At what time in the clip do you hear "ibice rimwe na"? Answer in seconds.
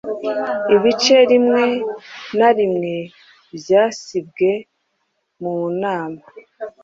0.75-2.49